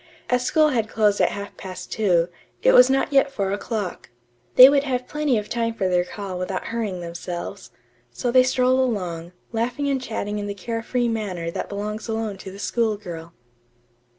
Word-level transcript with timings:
As 0.31 0.43
school 0.43 0.69
had 0.69 0.89
closed 0.89 1.21
at 1.21 1.29
half 1.29 1.55
past 1.57 1.91
two, 1.91 2.27
it 2.63 2.71
was 2.71 2.89
not 2.89 3.13
yet 3.13 3.31
four 3.31 3.51
o'clock. 3.51 4.09
They 4.55 4.67
would 4.67 4.81
have 4.83 5.05
plenty 5.07 5.37
of 5.37 5.47
time 5.47 5.75
for 5.75 5.87
their 5.87 6.03
call 6.03 6.39
without 6.39 6.69
hurrying 6.73 7.01
themselves. 7.01 7.69
So 8.11 8.31
they 8.31 8.41
strolled 8.41 8.79
along, 8.79 9.31
laughing 9.51 9.87
and 9.87 10.01
chatting 10.01 10.39
in 10.39 10.47
the 10.47 10.55
care 10.55 10.81
free 10.81 11.07
manner 11.07 11.51
that 11.51 11.69
belongs 11.69 12.07
alone 12.07 12.39
to 12.39 12.49
the 12.49 12.57
school 12.57 12.97
girl. 12.97 13.31